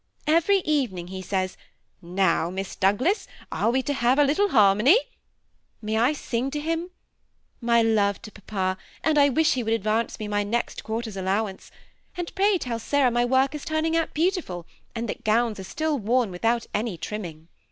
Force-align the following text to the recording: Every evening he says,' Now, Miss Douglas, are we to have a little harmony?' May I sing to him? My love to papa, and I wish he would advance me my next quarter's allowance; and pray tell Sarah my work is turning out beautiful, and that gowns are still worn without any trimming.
Every 0.25 0.61
evening 0.61 1.09
he 1.09 1.21
says,' 1.21 1.57
Now, 2.21 2.49
Miss 2.49 2.75
Douglas, 2.75 3.27
are 3.51 3.69
we 3.69 3.83
to 3.83 3.93
have 3.93 4.17
a 4.17 4.23
little 4.23 4.49
harmony?' 4.49 4.97
May 5.83 5.95
I 5.99 6.11
sing 6.11 6.49
to 6.49 6.59
him? 6.59 6.89
My 7.61 7.83
love 7.83 8.19
to 8.23 8.31
papa, 8.31 8.81
and 9.03 9.19
I 9.19 9.29
wish 9.29 9.53
he 9.53 9.61
would 9.61 9.73
advance 9.75 10.17
me 10.19 10.27
my 10.27 10.41
next 10.43 10.83
quarter's 10.83 11.17
allowance; 11.17 11.69
and 12.17 12.33
pray 12.33 12.57
tell 12.57 12.79
Sarah 12.79 13.11
my 13.11 13.25
work 13.25 13.53
is 13.53 13.63
turning 13.63 13.95
out 13.95 14.15
beautiful, 14.15 14.65
and 14.95 15.07
that 15.07 15.23
gowns 15.23 15.59
are 15.59 15.63
still 15.63 15.99
worn 15.99 16.31
without 16.31 16.65
any 16.73 16.97
trimming. 16.97 17.47